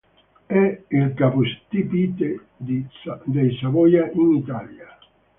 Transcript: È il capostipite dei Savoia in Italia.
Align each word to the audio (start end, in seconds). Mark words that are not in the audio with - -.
È 0.47 0.81
il 0.87 1.13
capostipite 1.13 2.47
dei 2.57 2.87
Savoia 3.59 4.09
in 4.09 4.31
Italia. 4.31 4.97